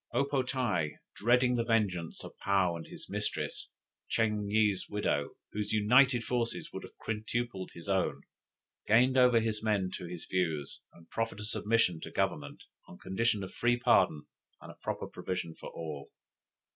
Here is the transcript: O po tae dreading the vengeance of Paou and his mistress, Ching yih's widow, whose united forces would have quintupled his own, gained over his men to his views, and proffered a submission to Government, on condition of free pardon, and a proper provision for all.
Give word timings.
O 0.15 0.25
po 0.25 0.41
tae 0.41 0.97
dreading 1.15 1.57
the 1.57 1.63
vengeance 1.63 2.23
of 2.23 2.33
Paou 2.43 2.75
and 2.75 2.87
his 2.87 3.07
mistress, 3.07 3.69
Ching 4.09 4.49
yih's 4.49 4.89
widow, 4.89 5.35
whose 5.51 5.73
united 5.73 6.23
forces 6.23 6.71
would 6.73 6.81
have 6.81 6.97
quintupled 6.97 7.69
his 7.75 7.87
own, 7.87 8.23
gained 8.87 9.15
over 9.15 9.39
his 9.39 9.61
men 9.61 9.91
to 9.97 10.07
his 10.07 10.25
views, 10.25 10.81
and 10.91 11.07
proffered 11.11 11.39
a 11.39 11.45
submission 11.45 11.99
to 11.99 12.09
Government, 12.09 12.63
on 12.87 12.97
condition 12.97 13.43
of 13.43 13.53
free 13.53 13.77
pardon, 13.77 14.23
and 14.59 14.71
a 14.71 14.75
proper 14.81 15.05
provision 15.05 15.53
for 15.53 15.69
all. 15.69 16.09